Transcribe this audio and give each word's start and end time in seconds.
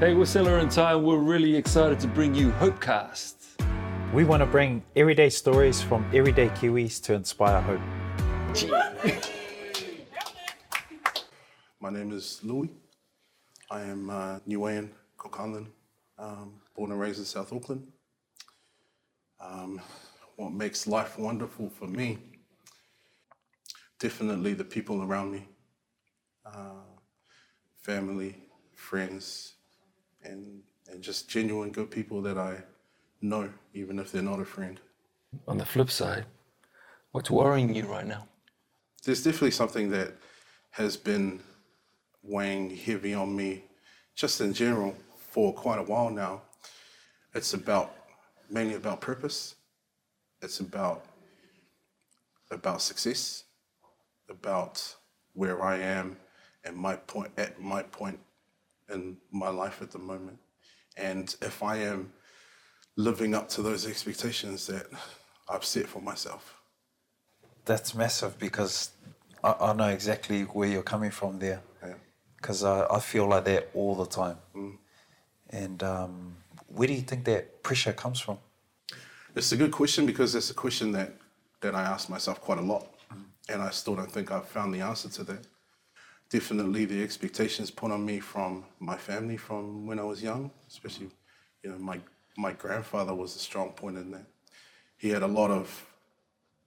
Hey, 0.00 0.14
we're 0.14 0.24
Seller 0.24 0.60
and 0.60 0.70
Ty, 0.70 0.94
and 0.94 1.04
we're 1.04 1.18
really 1.18 1.54
excited 1.54 2.00
to 2.00 2.06
bring 2.06 2.34
you 2.34 2.52
Hopecast. 2.52 3.34
We 4.14 4.24
want 4.24 4.40
to 4.40 4.46
bring 4.46 4.82
everyday 4.96 5.28
stories 5.28 5.82
from 5.82 6.10
everyday 6.14 6.48
Kiwis 6.48 7.02
to 7.02 7.12
inspire 7.12 7.60
hope. 7.60 7.82
My 11.80 11.90
name 11.90 12.12
is 12.12 12.40
Louis. 12.42 12.70
I 13.70 13.82
am 13.82 14.08
uh, 14.08 14.38
Niuean 14.48 14.88
Cook 15.18 15.36
Island, 15.38 15.66
um, 16.18 16.54
born 16.74 16.92
and 16.92 16.98
raised 16.98 17.18
in 17.18 17.26
South 17.26 17.52
Auckland. 17.52 17.86
Um, 19.38 19.82
what 20.36 20.54
makes 20.54 20.86
life 20.86 21.18
wonderful 21.18 21.68
for 21.68 21.86
me? 21.86 22.16
Definitely 23.98 24.54
the 24.54 24.64
people 24.64 25.02
around 25.02 25.30
me, 25.30 25.46
uh, 26.46 26.86
family, 27.82 28.38
friends, 28.74 29.56
and 30.24 30.62
and 30.90 31.02
just 31.02 31.28
genuine 31.28 31.70
good 31.70 31.90
people 31.90 32.20
that 32.22 32.36
I 32.36 32.62
know, 33.20 33.48
even 33.74 33.98
if 33.98 34.10
they're 34.10 34.22
not 34.22 34.40
a 34.40 34.44
friend. 34.44 34.80
On 35.46 35.58
the 35.58 35.64
flip 35.64 35.90
side, 35.90 36.24
what's 37.12 37.30
worrying 37.30 37.74
you 37.74 37.86
right 37.86 38.06
now? 38.06 38.26
there's 39.04 39.22
definitely 39.22 39.50
something 39.50 39.90
that 39.90 40.12
has 40.70 40.96
been 40.96 41.40
weighing 42.22 42.76
heavy 42.76 43.14
on 43.14 43.34
me 43.34 43.64
just 44.14 44.40
in 44.40 44.52
general 44.52 44.94
for 45.16 45.54
quite 45.54 45.78
a 45.78 45.82
while 45.82 46.10
now. 46.10 46.42
It's 47.34 47.54
about 47.54 47.94
mainly 48.50 48.74
about 48.74 49.00
purpose. 49.00 49.54
It's 50.42 50.60
about 50.60 51.04
about 52.50 52.82
success, 52.82 53.44
about 54.28 54.96
where 55.34 55.62
I 55.62 55.78
am 55.78 56.16
and 56.64 56.76
my 56.76 56.96
point 56.96 57.30
at 57.38 57.60
my 57.60 57.82
point 57.82 58.18
in 58.92 59.16
my 59.30 59.48
life 59.48 59.82
at 59.82 59.90
the 59.90 59.98
moment. 59.98 60.38
And 60.96 61.34
if 61.42 61.62
I 61.62 61.76
am 61.76 62.12
living 62.96 63.34
up 63.34 63.48
to 63.48 63.62
those 63.62 63.86
expectations 63.86 64.66
that 64.66 64.86
I've 65.48 65.64
set 65.64 65.86
for 65.86 66.00
myself. 66.00 66.60
That's 67.64 67.94
massive 67.94 68.38
because 68.38 68.90
I, 69.42 69.54
I 69.60 69.72
know 69.72 69.88
exactly 69.88 70.42
where 70.42 70.68
you're 70.68 70.82
coming 70.82 71.10
from 71.10 71.38
there. 71.38 71.62
Yeah. 71.82 71.94
Because 72.36 72.64
I, 72.64 72.86
I 72.90 73.00
feel 73.00 73.26
like 73.26 73.44
that 73.44 73.70
all 73.74 73.94
the 73.94 74.06
time. 74.06 74.38
And 75.50 75.82
um, 75.82 76.36
where 76.68 76.88
do 76.88 76.94
you 76.94 77.02
think 77.02 77.24
that 77.24 77.62
pressure 77.62 77.92
comes 77.92 78.20
from? 78.20 78.38
It's 79.34 79.52
a 79.52 79.56
good 79.56 79.72
question 79.72 80.06
because 80.06 80.34
it's 80.34 80.50
a 80.50 80.54
question 80.54 80.92
that, 80.92 81.14
that 81.60 81.74
I 81.74 81.82
ask 81.82 82.08
myself 82.08 82.40
quite 82.40 82.58
a 82.58 82.62
lot. 82.62 82.94
And 83.48 83.60
I 83.62 83.70
still 83.70 83.96
don't 83.96 84.10
think 84.10 84.30
I've 84.30 84.46
found 84.46 84.72
the 84.72 84.80
answer 84.80 85.08
to 85.08 85.24
that. 85.24 85.46
Definitely 86.30 86.84
the 86.84 87.02
expectations 87.02 87.70
put 87.70 87.90
on 87.90 88.06
me 88.06 88.20
from 88.20 88.64
my 88.78 88.96
family 88.96 89.36
from 89.36 89.86
when 89.86 89.98
I 89.98 90.04
was 90.04 90.22
young, 90.22 90.50
especially, 90.68 91.10
you 91.62 91.70
know, 91.70 91.78
my, 91.78 91.98
my 92.36 92.52
grandfather 92.52 93.14
was 93.14 93.34
a 93.34 93.40
strong 93.40 93.70
point 93.72 93.98
in 93.98 94.12
that. 94.12 94.26
He 94.96 95.10
had 95.10 95.22
a 95.22 95.26
lot 95.26 95.50
of 95.50 95.86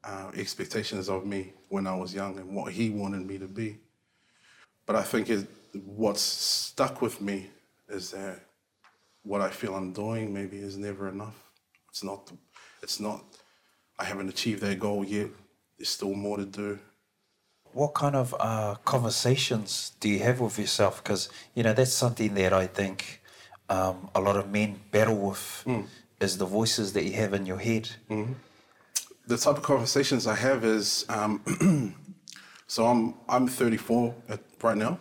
uh, 0.04 0.32
expectations 0.36 1.08
of 1.10 1.26
me 1.26 1.54
when 1.70 1.88
I 1.88 1.96
was 1.96 2.14
young 2.14 2.38
and 2.40 2.54
what 2.54 2.74
he 2.74 2.90
wanted 2.90 3.26
me 3.26 3.38
to 3.38 3.48
be. 3.48 3.80
But 4.86 4.98
I 4.98 5.04
think 5.04 5.30
it, 5.30 5.48
what's 5.86 6.22
stuck 6.22 7.02
with 7.02 7.22
me 7.22 7.50
is 7.88 8.12
that 8.12 8.42
what 9.24 9.40
I 9.40 9.50
feel 9.50 9.76
I'm 9.76 9.94
doing 9.94 10.34
maybe 10.34 10.58
is 10.58 10.78
never 10.78 11.08
enough. 11.08 11.36
It's 11.90 12.04
not. 12.04 12.32
It's 12.82 13.00
not. 13.00 13.24
I 13.98 14.04
haven't 14.04 14.28
achieved 14.28 14.62
that 14.62 14.80
goal 14.80 15.06
yet. 15.06 15.30
There's 15.78 15.90
still 15.90 16.14
more 16.14 16.38
to 16.38 16.46
do. 16.46 16.80
What 17.74 17.94
kind 17.94 18.16
of 18.16 18.36
uh, 18.40 18.76
conversations 18.86 19.94
do 20.00 20.08
you 20.10 20.20
have 20.20 20.40
with 20.40 20.60
yourself? 20.60 21.04
Because 21.04 21.30
you 21.56 21.64
know 21.64 21.74
that's 21.74 21.94
something 21.94 22.34
that 22.36 22.54
I 22.54 22.68
think 22.68 23.22
um, 23.70 24.10
a 24.16 24.22
lot 24.22 24.38
of 24.38 24.52
men 24.52 24.80
battle 24.92 25.18
with 25.18 25.64
is 26.20 26.38
the 26.38 26.46
voices 26.46 26.94
that 26.94 27.04
you 27.04 27.14
have 27.14 27.34
in 27.34 27.46
your 27.46 27.58
head. 27.58 27.90
The 29.28 29.38
type 29.38 29.58
of 29.58 29.64
conversations 29.64 30.28
I 30.28 30.36
have 30.36 30.64
is. 30.64 31.06
Um, 31.10 31.42
so 32.68 32.86
I'm 32.86 33.16
I'm 33.28 33.48
34 33.48 34.14
at, 34.30 34.40
right 34.62 34.78
now, 34.78 35.00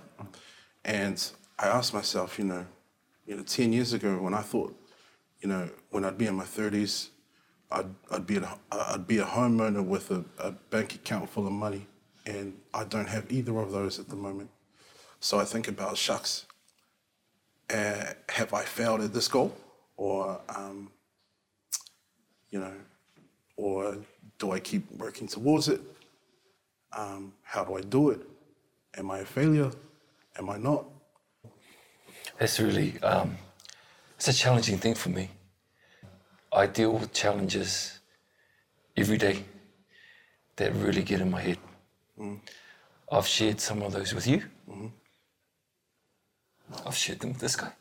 and 0.84 1.22
I 1.59 1.69
ask 1.69 1.93
myself, 1.94 2.38
you 2.38 2.44
know, 2.44 2.66
you 3.27 3.37
know, 3.37 3.43
10 3.43 3.72
years 3.72 3.93
ago 3.93 4.19
when 4.19 4.34
I 4.34 4.41
thought, 4.41 4.75
you 5.41 5.49
know, 5.49 5.69
when 5.91 6.05
I'd 6.05 6.19
be 6.19 6.27
in 6.27 6.34
my 6.34 6.44
30s, 6.44 7.09
I'd, 7.71 7.87
I'd 8.11 8.27
be 8.27 8.37
a, 8.37 8.59
I'd 8.71 9.06
be 9.06 9.19
a 9.19 9.25
homeowner 9.25 9.84
with 9.84 10.11
a, 10.11 10.25
a 10.38 10.50
bank 10.53 10.94
account 10.94 11.31
full 11.31 11.47
of 11.47 11.53
money, 11.53 11.87
and 12.27 12.59
I 12.72 12.84
don't 12.84 13.09
have 13.09 13.31
either 13.31 13.59
of 13.59 13.72
those 13.72 13.99
at 13.99 14.09
the 14.09 14.16
moment. 14.16 14.50
So 15.21 15.38
I 15.38 15.44
think 15.44 15.69
about 15.69 15.97
shucks. 15.97 16.47
Uh, 17.71 18.05
have 18.28 18.53
I 18.53 18.65
failed 18.65 19.00
at 19.00 19.12
this 19.15 19.28
goal, 19.28 19.55
or 19.97 20.41
um, 20.49 20.91
you 22.50 22.61
know, 22.61 22.75
or 23.56 23.97
do 24.38 24.53
I 24.53 24.61
keep 24.61 24.91
working 24.93 25.27
towards 25.27 25.69
it? 25.69 25.81
Um, 26.93 27.32
how 27.43 27.65
do 27.65 27.77
I 27.77 27.81
do 27.81 28.11
it? 28.11 28.21
Am 28.97 29.11
I 29.11 29.21
a 29.21 29.25
failure? 29.25 29.71
Am 30.38 30.50
I 30.50 30.59
not? 30.59 30.84
That's 32.38 32.59
really, 32.61 33.00
um, 33.03 33.37
it's 34.16 34.28
a 34.28 34.32
challenging 34.32 34.78
thing 34.78 34.94
for 34.94 35.11
me. 35.11 35.31
I 36.53 36.66
deal 36.66 36.93
with 36.93 37.12
challenges 37.12 38.00
every 38.97 39.16
day 39.16 39.44
that 40.56 40.75
really 40.75 41.03
get 41.03 41.21
in 41.21 41.31
my 41.31 41.41
head. 41.41 41.59
I've 43.10 43.27
shared 43.27 43.60
some 43.60 43.83
of 43.83 43.93
those 43.93 44.15
with 44.15 44.27
you. 44.27 44.43
I've 46.87 46.97
shared 46.97 47.21
them 47.21 47.33
with 47.33 47.41
this 47.41 47.56
guy. 47.56 47.72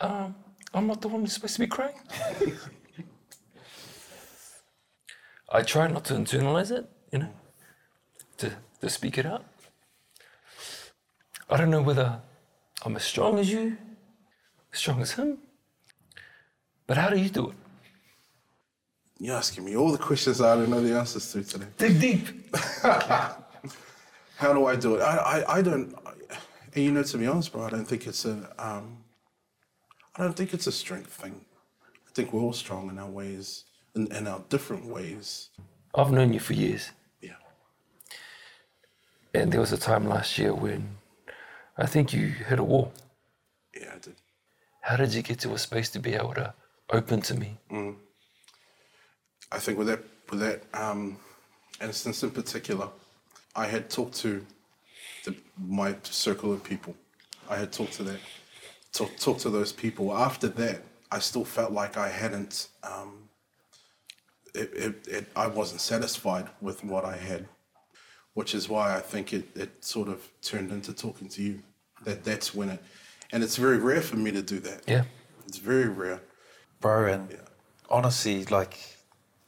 Um, 0.00 0.34
I'm 0.74 0.86
not 0.86 1.00
the 1.00 1.08
one 1.08 1.20
who's 1.22 1.32
supposed 1.32 1.54
to 1.54 1.60
be 1.60 1.66
crying. 1.66 1.94
I 5.48 5.62
try 5.62 5.86
not 5.86 6.04
to 6.06 6.14
internalize 6.14 6.70
it, 6.70 6.86
you 7.12 7.20
know, 7.20 7.32
to, 8.38 8.52
to 8.80 8.90
speak 8.90 9.16
it 9.16 9.24
out. 9.24 9.44
I 11.48 11.56
don't 11.56 11.70
know 11.70 11.82
whether 11.82 12.20
I'm 12.84 12.96
as 12.96 13.04
strong 13.04 13.38
as 13.38 13.50
you, 13.50 13.78
as 14.72 14.78
strong 14.80 15.00
as 15.00 15.12
him, 15.12 15.38
but 16.86 16.96
how 16.98 17.08
do 17.08 17.16
you 17.16 17.30
do 17.30 17.50
it? 17.50 17.56
You're 19.18 19.36
asking 19.36 19.64
me 19.64 19.76
all 19.76 19.90
the 19.92 19.98
questions 19.98 20.40
I 20.40 20.54
don't 20.56 20.68
know 20.70 20.80
the 20.80 20.96
answers 20.98 21.32
to 21.32 21.42
today. 21.42 21.66
Dig 21.78 22.00
deep. 22.00 22.54
How 22.82 24.52
do 24.52 24.66
I 24.66 24.76
do 24.76 24.96
it? 24.96 25.00
I, 25.00 25.16
I, 25.40 25.58
I 25.58 25.62
don't. 25.62 25.94
And 26.74 26.84
you 26.84 26.92
know, 26.92 27.02
to 27.02 27.18
be 27.18 27.26
honest, 27.26 27.52
bro, 27.52 27.62
I 27.64 27.70
don't 27.70 27.86
think 27.86 28.06
it's 28.06 28.24
a. 28.26 28.52
Um, 28.58 28.98
I 30.16 30.22
don't 30.22 30.34
think 30.36 30.52
it's 30.52 30.66
a 30.66 30.72
strength 30.72 31.12
thing. 31.12 31.40
I 32.06 32.10
think 32.12 32.32
we're 32.32 32.42
all 32.42 32.52
strong 32.52 32.90
in 32.90 32.98
our 32.98 33.08
ways, 33.08 33.64
in, 33.94 34.10
in 34.12 34.26
our 34.26 34.42
different 34.50 34.86
ways. 34.86 35.48
I've 35.94 36.10
known 36.12 36.32
you 36.34 36.40
for 36.40 36.52
years, 36.52 36.90
Yeah. 37.22 37.32
and 39.32 39.50
there 39.52 39.60
was 39.60 39.72
a 39.72 39.78
time 39.78 40.06
last 40.06 40.36
year 40.36 40.54
when 40.54 40.96
I 41.78 41.86
think 41.86 42.12
you 42.12 42.28
hit 42.28 42.58
a 42.58 42.64
wall. 42.64 42.92
Yeah, 43.78 43.92
I 43.94 43.98
did. 43.98 44.16
How 44.82 44.96
did 44.96 45.14
you 45.14 45.22
get 45.22 45.38
to 45.40 45.52
a 45.54 45.58
space 45.58 45.88
to 45.90 45.98
be 45.98 46.14
able 46.14 46.34
to 46.34 46.52
open 46.90 47.20
to 47.22 47.34
me? 47.34 47.58
I 49.52 49.58
think 49.58 49.78
with 49.78 49.86
that 49.88 50.00
with 50.30 50.40
that 50.40 50.64
um, 50.74 51.18
instance 51.80 52.22
in 52.22 52.30
particular, 52.30 52.88
I 53.54 53.66
had 53.66 53.88
talked 53.88 54.14
to 54.16 54.44
the, 55.24 55.36
my 55.58 55.94
circle 56.02 56.52
of 56.52 56.64
people. 56.64 56.94
I 57.48 57.56
had 57.56 57.72
talked 57.72 57.92
to 57.94 58.02
that, 58.04 58.18
talk, 58.92 59.16
talked 59.18 59.40
to 59.40 59.50
those 59.50 59.72
people. 59.72 60.16
After 60.16 60.48
that, 60.48 60.82
I 61.12 61.20
still 61.20 61.44
felt 61.44 61.72
like 61.72 61.96
I 61.96 62.08
hadn't. 62.08 62.68
Um, 62.82 63.28
it, 64.54 64.72
it, 64.74 65.08
it, 65.08 65.26
I 65.36 65.46
wasn't 65.46 65.80
satisfied 65.80 66.48
with 66.60 66.82
what 66.82 67.04
I 67.04 67.16
had, 67.16 67.46
which 68.34 68.54
is 68.54 68.68
why 68.68 68.96
I 68.96 69.00
think 69.00 69.32
it, 69.32 69.44
it 69.54 69.84
sort 69.84 70.08
of 70.08 70.28
turned 70.42 70.72
into 70.72 70.92
talking 70.92 71.28
to 71.28 71.42
you. 71.42 71.62
That 72.04 72.24
that's 72.24 72.54
when 72.54 72.70
it, 72.70 72.82
and 73.32 73.42
it's 73.44 73.56
very 73.56 73.78
rare 73.78 74.00
for 74.00 74.16
me 74.16 74.32
to 74.32 74.42
do 74.42 74.58
that. 74.60 74.82
Yeah. 74.88 75.04
It's 75.46 75.58
very 75.58 75.88
rare. 75.88 76.20
Bro, 76.80 77.06
and 77.06 77.38
honestly, 77.88 78.44
like, 78.46 78.95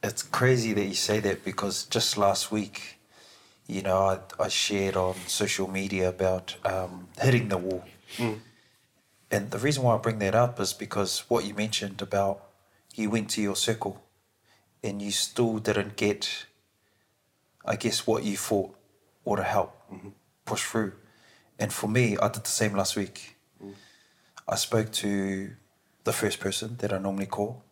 it's 0.03 0.23
crazy 0.23 0.73
that 0.73 0.85
you 0.85 0.93
say 0.93 1.19
that 1.19 1.43
because 1.43 1.83
just 1.85 2.17
last 2.17 2.51
week, 2.51 2.99
you 3.67 3.81
know, 3.81 3.97
I, 3.97 4.43
I 4.43 4.47
shared 4.47 4.95
on 4.95 5.15
social 5.27 5.69
media 5.69 6.09
about 6.09 6.55
um, 6.65 7.07
hitting 7.21 7.49
the 7.49 7.57
wall. 7.57 7.83
Hmm. 8.17 8.33
And 9.29 9.51
the 9.51 9.59
reason 9.59 9.83
why 9.83 9.95
I 9.95 9.97
bring 9.97 10.19
that 10.19 10.33
up 10.33 10.59
is 10.59 10.73
because 10.73 11.19
what 11.29 11.45
you 11.45 11.53
mentioned 11.53 12.01
about 12.01 12.43
you 12.95 13.09
went 13.09 13.29
to 13.31 13.41
your 13.41 13.55
circle 13.55 14.01
and 14.83 15.01
you 15.01 15.11
still 15.11 15.59
didn't 15.59 15.97
get, 15.97 16.45
I 17.63 17.75
guess, 17.75 18.07
what 18.07 18.23
you 18.23 18.37
thought 18.37 18.75
or 19.23 19.37
to 19.37 19.43
help 19.43 19.75
push 20.45 20.63
through. 20.63 20.93
And 21.59 21.71
for 21.71 21.87
me, 21.87 22.17
I 22.17 22.29
did 22.29 22.45
the 22.45 22.49
same 22.49 22.73
last 22.73 22.95
week. 22.95 23.35
Hmm. 23.61 23.71
I 24.47 24.55
spoke 24.55 24.91
to 24.93 25.51
the 26.05 26.13
first 26.13 26.39
person 26.39 26.77
that 26.77 26.91
I 26.91 26.97
normally 26.97 27.27
call. 27.27 27.63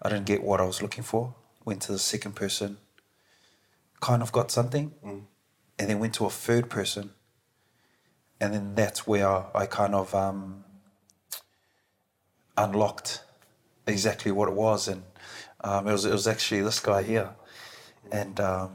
I 0.00 0.08
didn't 0.08 0.26
get 0.26 0.42
what 0.42 0.60
I 0.60 0.64
was 0.64 0.80
looking 0.80 1.04
for. 1.04 1.34
Went 1.66 1.82
to 1.82 1.92
the 1.92 1.98
second 1.98 2.34
person, 2.34 2.78
kind 4.00 4.22
of 4.22 4.32
got 4.32 4.50
something. 4.50 4.94
and 5.78 5.90
then 5.90 5.98
went 5.98 6.14
to 6.14 6.24
a 6.24 6.30
third 6.30 6.70
person, 6.70 7.10
and 8.40 8.54
then 8.54 8.74
that's 8.74 9.06
where 9.06 9.44
I 9.54 9.66
kind 9.66 9.94
of 9.94 10.14
um, 10.14 10.64
unlocked 12.56 13.22
exactly 13.86 14.32
what 14.32 14.48
it 14.48 14.54
was, 14.54 14.88
and 14.88 15.02
um, 15.62 15.86
it 15.86 15.92
was 15.92 16.04
it 16.04 16.12
was 16.12 16.26
actually 16.26 16.62
this 16.62 16.80
guy 16.80 17.02
here, 17.02 17.30
and 18.10 18.40
um, 18.40 18.70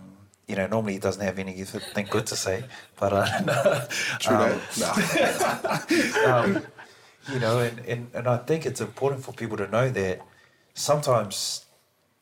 you 0.47 0.55
know 0.55 0.67
normally 0.67 0.93
he 0.93 0.99
doesn't 0.99 1.23
have 1.23 1.39
anything 1.39 2.07
good 2.09 2.27
to 2.27 2.35
say, 2.35 2.65
but 2.99 3.13
uh, 3.13 3.85
True 4.19 4.35
um. 4.35 4.61
Nah. 4.77 4.93
um, 6.27 6.65
you 7.31 7.39
know, 7.39 7.59
and, 7.59 7.79
and, 7.79 8.07
and 8.13 8.27
I 8.27 8.37
think 8.37 8.65
it's 8.65 8.81
important 8.81 9.23
for 9.23 9.31
people 9.31 9.57
to 9.57 9.67
know 9.67 9.89
that 9.89 10.21
sometimes 10.73 11.65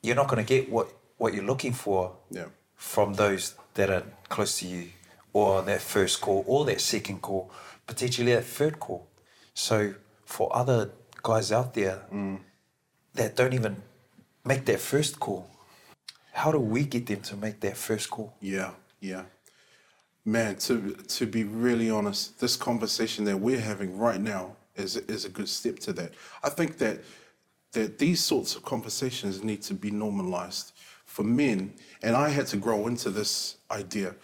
you're 0.02 0.16
not 0.16 0.28
going 0.28 0.44
to 0.44 0.48
get 0.48 0.72
what, 0.72 0.88
what 1.18 1.34
you're 1.34 1.46
looking 1.46 1.74
for 1.74 2.16
Yeah. 2.32 2.46
from 2.76 3.16
those 3.16 3.56
that 3.74 3.90
are 3.90 4.04
close 4.30 4.60
to 4.60 4.68
you, 4.68 4.90
or 5.34 5.62
that 5.62 5.82
first 5.82 6.22
call, 6.22 6.44
or 6.48 6.66
that 6.66 6.82
second 6.82 7.22
call, 7.22 7.52
potentially 7.88 8.34
that 8.34 8.46
third 8.46 8.80
call. 8.80 9.08
So 9.54 9.94
for 10.26 10.56
other 10.56 10.92
guys 11.22 11.52
out 11.52 11.74
there 11.74 12.02
mm. 12.14 12.40
that 13.16 13.36
don't 13.36 13.54
even 13.54 13.78
make 14.46 14.66
that 14.66 14.80
first 14.80 15.20
call, 15.20 15.50
how 16.34 16.52
do 16.52 16.60
we 16.60 16.86
get 16.86 17.08
them 17.08 17.22
to 17.22 17.36
make 17.36 17.60
that 17.60 17.76
first 17.78 18.10
call? 18.10 18.34
Yeah, 18.40 18.72
yeah. 19.02 19.24
Man, 20.26 20.56
to 20.58 20.92
to 21.08 21.26
be 21.26 21.44
really 21.44 21.90
honest, 21.90 22.40
this 22.40 22.56
conversation 22.56 23.26
that 23.26 23.38
we're 23.38 23.60
having 23.60 23.98
right 23.98 24.22
now 24.22 24.56
is 24.76 24.96
is 24.96 25.26
a 25.26 25.30
good 25.30 25.50
step 25.50 25.80
to 25.80 25.94
that. 25.94 26.14
I 26.44 26.50
think 26.50 26.78
that 26.78 27.00
that 27.74 28.00
these 28.00 28.24
sorts 28.24 28.56
of 28.56 28.64
conversations 28.64 29.44
need 29.44 29.62
to 29.64 29.74
be 29.74 29.92
normalized 29.92 30.74
for 31.06 31.24
men, 31.24 31.74
and 32.02 32.16
I 32.16 32.30
had 32.30 32.48
to 32.48 32.58
grow 32.58 32.88
into 32.88 33.10
this 33.10 33.58
idea. 33.72 34.16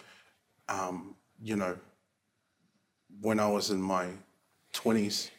Um, 0.69 1.15
you 1.41 1.55
know, 1.55 1.77
when 3.21 3.39
I 3.39 3.47
was 3.47 3.69
in 3.69 3.81
my 3.81 4.07
twenties, 4.73 5.31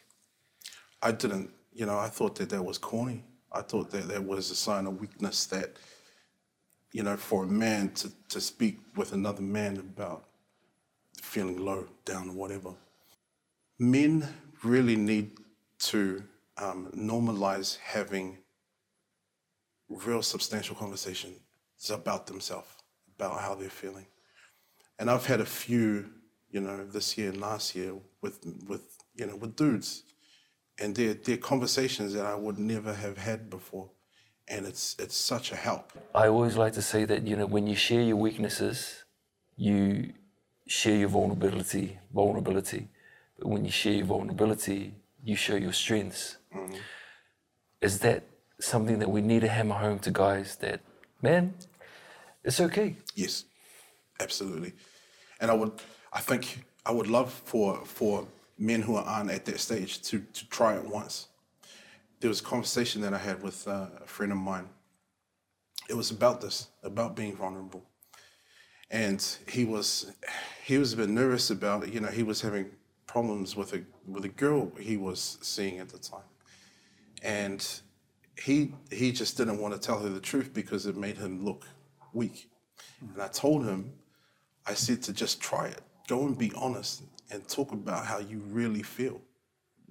I 1.01 1.11
didn't. 1.11 1.49
You 1.73 1.85
know, 1.85 1.97
I 1.97 2.07
thought 2.07 2.35
that 2.35 2.49
that 2.49 2.63
was 2.63 2.77
corny. 2.77 3.23
I 3.51 3.61
thought 3.61 3.91
that 3.91 4.07
that 4.07 4.23
was 4.23 4.51
a 4.51 4.55
sign 4.55 4.87
of 4.87 4.99
weakness 4.99 5.45
that 5.47 5.77
you 6.91 7.03
know, 7.03 7.17
for 7.17 7.43
a 7.43 7.47
man 7.47 7.91
to, 7.91 8.11
to 8.29 8.41
speak 8.41 8.79
with 8.95 9.13
another 9.13 9.41
man 9.41 9.77
about 9.77 10.25
feeling 11.21 11.63
low, 11.63 11.85
down, 12.05 12.35
whatever. 12.35 12.73
Men 13.77 14.27
really 14.63 14.95
need 14.95 15.31
to 15.79 16.23
um, 16.57 16.91
normalize 16.95 17.77
having 17.77 18.39
real 19.89 20.21
substantial 20.21 20.75
conversations 20.75 21.39
about 21.89 22.27
themselves, 22.27 22.69
about 23.17 23.39
how 23.39 23.55
they're 23.55 23.69
feeling. 23.69 24.07
And 24.99 25.09
I've 25.09 25.25
had 25.25 25.41
a 25.41 25.45
few, 25.45 26.09
you 26.49 26.59
know, 26.59 26.85
this 26.85 27.17
year 27.17 27.29
and 27.29 27.39
last 27.39 27.75
year 27.75 27.93
with, 28.21 28.39
with 28.67 28.97
you 29.15 29.25
know, 29.27 29.35
with 29.35 29.55
dudes. 29.55 30.03
And 30.79 30.95
they're, 30.95 31.13
they're 31.13 31.37
conversations 31.37 32.13
that 32.13 32.25
I 32.25 32.35
would 32.35 32.59
never 32.59 32.93
have 32.93 33.17
had 33.17 33.49
before. 33.49 33.89
And 34.47 34.65
it's, 34.65 34.95
it's 34.99 35.15
such 35.15 35.51
a 35.51 35.55
help. 35.55 35.91
I 36.15 36.27
always 36.27 36.55
like 36.55 36.73
to 36.73 36.81
say 36.81 37.03
that 37.05 37.27
you 37.27 37.35
know 37.35 37.45
when 37.45 37.67
you 37.67 37.75
share 37.75 38.01
your 38.01 38.15
weaknesses, 38.15 39.03
you 39.55 40.13
share 40.67 40.95
your 40.95 41.09
vulnerability. 41.09 41.99
Vulnerability, 42.13 42.87
but 43.37 43.49
when 43.49 43.65
you 43.65 43.71
share 43.71 43.93
your 43.93 44.05
vulnerability, 44.05 44.93
you 45.23 45.35
show 45.35 45.55
your 45.55 45.73
strengths. 45.73 46.37
Is 47.81 47.99
that 47.99 48.23
something 48.59 48.99
that 48.99 49.09
we 49.09 49.21
need 49.21 49.41
to 49.41 49.47
hammer 49.47 49.75
home 49.75 49.99
to 49.99 50.11
guys? 50.11 50.55
That 50.57 50.81
man, 51.21 51.53
it's 52.43 52.59
okay. 52.59 52.95
Yes, 53.15 53.45
absolutely. 54.19 54.73
And 55.39 55.51
I 55.51 55.53
would, 55.53 55.73
I 56.11 56.19
think, 56.19 56.63
I 56.85 56.91
would 56.91 57.07
love 57.07 57.31
for 57.31 57.85
for 57.85 58.27
men 58.57 58.81
who 58.81 58.95
aren't 58.95 59.29
at 59.31 59.45
that 59.45 59.59
stage 59.59 60.01
to 60.03 60.19
to 60.33 60.47
try 60.49 60.75
it 60.75 60.85
once. 60.85 61.27
There 62.19 62.29
was 62.29 62.41
a 62.41 62.43
conversation 62.43 63.01
that 63.01 63.13
I 63.13 63.19
had 63.19 63.43
with 63.43 63.67
uh, 63.67 63.87
a 64.03 64.07
friend 64.07 64.31
of 64.31 64.39
mine. 64.39 64.69
It 65.87 65.95
was 65.95 66.09
about 66.11 66.41
this, 66.41 66.67
about 66.83 67.15
being 67.15 67.35
vulnerable, 67.35 67.83
and 68.89 69.23
he 69.47 69.65
was 69.65 70.11
he 70.65 70.77
was 70.77 70.93
a 70.93 70.97
bit 70.97 71.09
nervous 71.09 71.49
about 71.49 71.83
it. 71.83 71.93
You 71.93 71.99
know, 71.99 72.09
he 72.09 72.23
was 72.23 72.41
having 72.41 72.71
problems 73.05 73.55
with 73.55 73.73
a 73.73 73.83
with 74.07 74.25
a 74.25 74.29
girl 74.29 74.71
he 74.79 74.97
was 74.97 75.37
seeing 75.41 75.79
at 75.79 75.89
the 75.89 75.99
time, 75.99 76.29
and 77.23 77.65
he 78.39 78.73
he 78.91 79.11
just 79.11 79.37
didn't 79.37 79.59
want 79.59 79.73
to 79.73 79.79
tell 79.79 79.99
her 79.99 80.09
the 80.09 80.19
truth 80.19 80.53
because 80.53 80.85
it 80.85 80.95
made 80.95 81.17
him 81.17 81.43
look 81.43 81.65
weak. 82.13 82.49
And 83.01 83.21
I 83.21 83.27
told 83.27 83.65
him, 83.65 83.93
I 84.65 84.73
said 84.73 85.01
to 85.03 85.13
just 85.13 85.41
try 85.41 85.67
it. 85.67 85.81
Go 86.07 86.25
and 86.25 86.37
be 86.37 86.51
honest 86.55 87.03
and 87.31 87.47
talk 87.47 87.71
about 87.71 88.05
how 88.05 88.19
you 88.19 88.39
really 88.47 88.83
feel, 88.83 89.21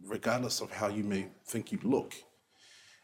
regardless 0.07 0.61
of 0.61 0.71
how 0.71 0.89
you 0.89 1.05
may 1.05 1.29
think 1.45 1.73
you 1.73 1.79
look. 1.83 2.15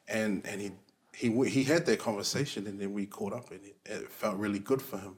And 0.09 0.47
and 0.47 0.61
he 0.61 0.73
he 1.15 1.49
he 1.49 1.65
had 1.65 1.87
that 1.87 1.99
conversation, 1.99 2.67
and 2.67 2.81
then 2.81 2.93
we 2.93 3.07
caught 3.07 3.33
up, 3.33 3.51
and 3.51 3.61
it, 3.65 3.77
it 3.85 4.11
felt 4.11 4.37
really 4.37 4.59
good 4.59 4.83
for 4.83 4.99
him. 4.99 5.17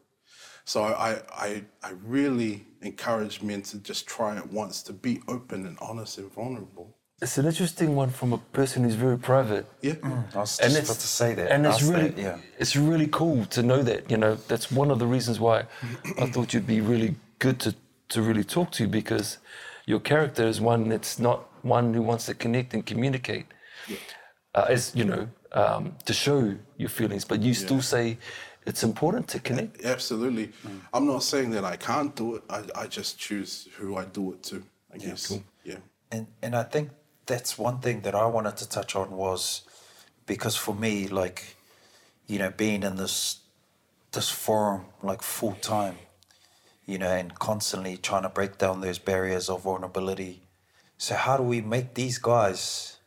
So 0.64 0.82
I, 0.82 1.20
I 1.30 1.64
I 1.82 1.92
really 2.02 2.66
encourage 2.80 3.42
men 3.42 3.62
to 3.62 3.78
just 3.78 4.06
try 4.06 4.36
it 4.36 4.50
once, 4.50 4.82
to 4.84 4.92
be 4.92 5.22
open 5.28 5.66
and 5.66 5.76
honest 5.80 6.18
and 6.18 6.32
vulnerable. 6.32 6.96
It's 7.22 7.38
an 7.38 7.46
interesting 7.46 7.94
one 7.94 8.10
from 8.10 8.32
a 8.32 8.38
person 8.38 8.82
who's 8.84 8.96
very 8.96 9.16
private. 9.16 9.66
Yeah, 9.80 9.94
I 10.34 10.38
was 10.38 10.58
just 10.58 10.76
about 10.76 10.96
to 10.96 11.06
say 11.06 11.34
that. 11.34 11.50
And 11.50 11.64
it's 11.64 11.82
really, 11.82 12.08
that, 12.08 12.20
yeah. 12.20 12.38
it's 12.58 12.76
really 12.76 13.06
cool 13.06 13.46
to 13.46 13.62
know 13.62 13.82
that. 13.82 14.10
You 14.10 14.16
know, 14.16 14.34
that's 14.48 14.70
one 14.70 14.90
of 14.90 14.98
the 14.98 15.06
reasons 15.06 15.38
why 15.38 15.64
I 16.18 16.26
thought 16.32 16.52
you'd 16.52 16.66
be 16.66 16.80
really 16.80 17.14
good 17.38 17.60
to 17.60 17.74
to 18.10 18.20
really 18.20 18.44
talk 18.44 18.70
to 18.72 18.86
because 18.86 19.38
your 19.86 20.00
character 20.00 20.46
is 20.46 20.60
one 20.60 20.88
that's 20.88 21.18
not 21.18 21.48
one 21.62 21.94
who 21.94 22.02
wants 22.02 22.26
to 22.26 22.34
connect 22.34 22.74
and 22.74 22.84
communicate. 22.84 23.46
Uh, 24.54 24.66
as 24.68 24.94
you 24.94 25.04
know, 25.04 25.28
um, 25.52 25.96
to 26.04 26.12
show 26.12 26.54
your 26.76 26.88
feelings, 26.88 27.24
but 27.24 27.40
you 27.42 27.54
still 27.54 27.82
say 27.82 28.18
it's 28.66 28.82
important 28.82 29.28
to 29.28 29.38
connect. 29.40 29.84
absolutely. 29.84 30.52
I'm 30.92 31.06
not 31.06 31.22
saying 31.22 31.50
that 31.50 31.64
I 31.64 31.76
can't 31.76 32.14
do 32.14 32.36
it. 32.36 32.42
I, 32.48 32.62
I 32.74 32.86
just 32.86 33.18
choose 33.18 33.68
who 33.76 33.96
I 33.96 34.04
do 34.04 34.32
it 34.32 34.42
to. 34.44 34.62
I 34.92 34.98
guess. 34.98 35.38
Yeah. 35.64 35.76
And 36.12 36.26
and 36.42 36.54
I 36.54 36.62
think 36.62 36.90
that's 37.26 37.58
one 37.58 37.78
thing 37.80 38.00
that 38.02 38.14
I 38.14 38.26
wanted 38.26 38.56
to 38.58 38.68
touch 38.68 38.96
on 38.96 39.10
was 39.12 39.62
because 40.26 40.56
for 40.56 40.74
me, 40.74 41.08
like, 41.08 41.56
you 42.26 42.38
know, 42.38 42.50
being 42.50 42.82
in 42.82 42.96
this 42.96 43.40
this 44.12 44.30
forum 44.30 44.84
like 45.02 45.22
full 45.22 45.54
time, 45.60 45.96
you 46.86 46.98
know, 46.98 47.10
and 47.10 47.36
constantly 47.38 47.96
trying 47.96 48.22
to 48.22 48.28
break 48.28 48.58
down 48.58 48.80
those 48.80 48.98
barriers 48.98 49.48
of 49.48 49.62
vulnerability. 49.62 50.42
So 50.98 51.16
how 51.16 51.36
do 51.36 51.42
we 51.42 51.60
make 51.60 51.94
these 51.94 52.18
guys 52.18 52.98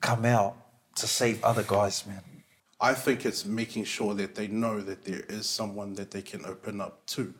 come 0.00 0.24
out 0.24 0.56
to 0.96 1.06
save 1.06 1.44
other 1.44 1.62
guys, 1.62 2.06
man? 2.06 2.22
I 2.80 2.94
think 2.94 3.26
it's 3.26 3.44
making 3.44 3.84
sure 3.84 4.14
that 4.14 4.34
they 4.34 4.48
know 4.48 4.80
that 4.80 5.04
there 5.04 5.22
is 5.28 5.46
someone 5.46 5.94
that 5.94 6.10
they 6.10 6.22
can 6.22 6.46
open 6.46 6.80
up 6.80 7.04
to. 7.08 7.34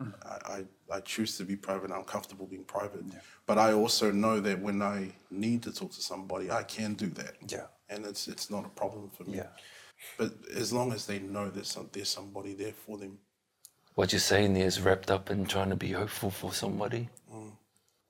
I, 0.00 0.36
I, 0.52 0.64
I 0.96 1.00
choose 1.00 1.36
to 1.38 1.44
be 1.44 1.56
private. 1.56 1.90
I'm 1.90 2.04
comfortable 2.04 2.46
being 2.46 2.64
private. 2.64 3.04
But 3.46 3.58
I 3.58 3.72
also 3.72 4.10
know 4.10 4.40
that 4.40 4.60
when 4.60 4.82
I 4.82 5.12
need 5.30 5.62
to 5.64 5.72
talk 5.72 5.92
to 5.92 6.02
somebody, 6.02 6.50
I 6.50 6.62
can 6.64 6.94
do 6.94 7.06
that. 7.10 7.34
Yeah. 7.48 7.66
And 7.88 8.04
it's 8.06 8.28
it's 8.28 8.50
not 8.50 8.64
a 8.64 8.70
problem 8.70 9.10
for 9.10 9.24
me. 9.24 9.38
Yeah. 9.38 9.48
But 10.18 10.32
as 10.54 10.72
long 10.72 10.92
as 10.92 11.06
they 11.06 11.18
know 11.18 11.48
there's 11.48 11.68
some, 11.68 11.88
there's 11.92 12.08
somebody 12.08 12.54
there 12.54 12.72
for 12.72 12.98
them. 12.98 13.18
What 13.94 14.12
you're 14.12 14.20
saying 14.20 14.54
there 14.54 14.66
is 14.66 14.80
wrapped 14.80 15.10
up 15.10 15.30
in 15.30 15.46
trying 15.46 15.70
to 15.70 15.76
be 15.76 15.92
hopeful 15.92 16.30
for 16.30 16.52
somebody. 16.52 17.08
Mm. 17.32 17.52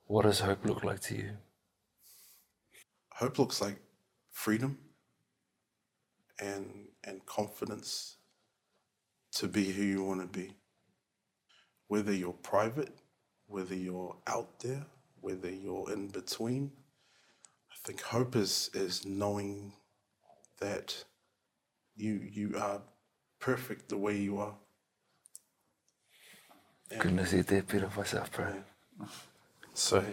What 0.07 0.23
does 0.23 0.41
hope 0.41 0.65
look 0.65 0.85
like 0.85 1.01
to 1.01 1.17
you? 1.17 1.31
Hope 3.11 3.39
looks 3.39 3.61
like 3.61 3.77
freedom 4.31 4.79
and 6.39 6.89
and 7.05 7.25
confidence 7.27 8.17
to 9.33 9.47
be 9.47 9.73
who 9.73 9.83
you 9.83 10.03
want 10.03 10.21
to 10.21 10.27
be. 10.27 10.55
Whether 11.95 12.13
you're 12.13 12.33
private, 12.33 12.93
whether 13.47 13.77
you're 13.77 14.17
out 14.27 14.59
there, 14.59 14.85
whether 15.21 15.49
you're 15.49 15.93
in 15.93 16.09
between. 16.09 16.73
I 17.71 17.77
think 17.85 18.01
hope 18.01 18.35
is 18.35 18.69
is 18.75 19.07
knowing 19.07 19.75
that 20.59 21.05
you 21.95 22.15
you 22.39 22.57
are 22.59 22.81
perfect 23.39 23.91
the 23.91 23.97
way 23.97 24.17
you 24.17 24.39
are. 24.41 24.57
Goodness, 26.99 27.33
you 27.33 27.45
did 27.45 27.69
bit 27.69 27.85
of 27.85 27.97
myself, 27.97 28.33
bro. 28.33 28.49
So 29.75 30.05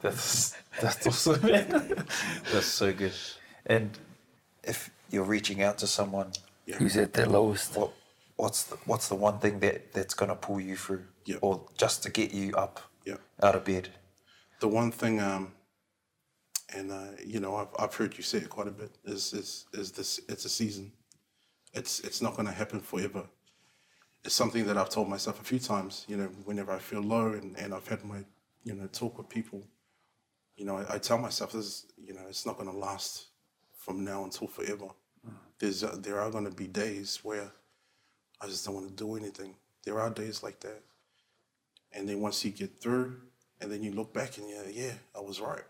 that's 0.00 0.56
that's 0.80 1.06
awesome. 1.10 1.42
man. 1.42 2.06
that's 2.50 2.64
so 2.64 2.90
good. 2.90 3.12
And 3.66 3.98
if 4.64 4.88
you're 5.10 5.24
reaching 5.24 5.62
out 5.62 5.76
to 5.80 5.86
someone, 5.86 6.32
Who's 6.78 6.96
at 6.96 7.12
their 7.12 7.26
lowest? 7.26 7.76
what 7.76 7.92
what's 8.42 8.64
the, 8.64 8.76
what's 8.86 9.08
the 9.08 9.14
one 9.14 9.38
thing 9.38 9.60
that 9.60 9.92
that's 9.92 10.14
gonna 10.14 10.34
pull 10.34 10.60
you 10.60 10.76
through, 10.76 11.04
Yeah. 11.24 11.36
or 11.40 11.52
just 11.82 12.02
to 12.02 12.10
get 12.10 12.32
you 12.32 12.46
up 12.64 12.80
Yeah. 13.04 13.18
out 13.46 13.54
of 13.54 13.64
bed? 13.64 13.84
the 14.60 14.68
one 14.68 14.92
thing, 14.92 15.18
um, 15.20 15.44
and 16.76 16.90
uh, 16.92 17.10
you 17.32 17.40
know, 17.40 17.52
I've, 17.60 17.72
I've 17.82 17.94
heard 18.00 18.16
you 18.16 18.22
say 18.22 18.38
it 18.38 18.48
quite 18.56 18.68
a 18.74 18.76
bit, 18.82 18.92
is 19.04 19.32
is 19.32 19.66
is 19.72 19.88
this? 19.98 20.20
It's 20.32 20.44
a 20.44 20.48
season. 20.48 20.92
It's 21.78 21.94
it's 22.08 22.20
not 22.24 22.32
going 22.36 22.48
to 22.52 22.58
happen 22.62 22.80
forever, 22.80 23.24
it's 24.24 24.34
something 24.42 24.64
that 24.66 24.76
I've 24.80 24.90
told 24.96 25.08
myself 25.08 25.40
a 25.40 25.44
few 25.44 25.58
times. 25.72 26.04
You 26.10 26.16
know, 26.18 26.28
whenever 26.48 26.72
I 26.72 26.80
feel 26.90 27.02
low 27.16 27.28
and, 27.38 27.56
and 27.62 27.72
I've 27.74 27.88
had 27.88 28.04
my 28.04 28.20
you 28.64 28.74
know 28.74 28.86
talk 29.00 29.18
with 29.18 29.28
people, 29.38 29.60
you 30.56 30.64
know, 30.66 30.76
I, 30.80 30.94
I 30.94 30.98
tell 30.98 31.18
myself 31.18 31.52
this. 31.52 31.86
You 32.08 32.14
know, 32.14 32.24
it's 32.28 32.44
not 32.46 32.56
going 32.58 32.70
to 32.72 32.78
last 32.88 33.12
from 33.84 34.04
now 34.04 34.24
until 34.24 34.48
forever. 34.48 34.88
There's 35.58 35.82
uh, 35.84 35.96
there 36.06 36.18
are 36.20 36.30
going 36.30 36.48
to 36.52 36.56
be 36.64 36.66
days 36.66 37.20
where 37.22 37.50
I 38.42 38.46
just 38.46 38.66
don't 38.66 38.74
want 38.74 38.88
to 38.88 38.94
do 38.94 39.16
anything. 39.16 39.54
There 39.84 40.00
are 40.00 40.10
days 40.10 40.42
like 40.42 40.60
that, 40.60 40.82
and 41.92 42.08
then 42.08 42.20
once 42.20 42.44
you 42.44 42.50
get 42.50 42.80
through, 42.80 43.16
and 43.60 43.70
then 43.70 43.82
you 43.82 43.92
look 43.92 44.12
back 44.12 44.38
and 44.38 44.48
you're 44.48 44.68
yeah, 44.68 44.94
I 45.16 45.20
was 45.20 45.40
right. 45.40 45.62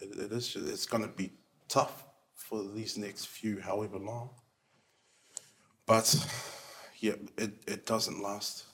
It, 0.00 0.18
it 0.18 0.32
is. 0.32 0.56
It's 0.56 0.86
going 0.86 1.02
to 1.02 1.08
be 1.08 1.32
tough 1.68 2.04
for 2.34 2.64
these 2.74 2.96
next 2.96 3.26
few, 3.26 3.60
however 3.60 3.98
long. 3.98 4.30
But 5.86 6.14
yeah, 6.98 7.14
it, 7.36 7.52
it 7.66 7.86
doesn't 7.86 8.22
last. 8.22 8.64